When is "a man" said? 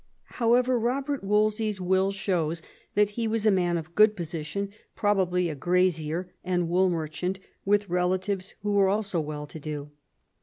3.45-3.77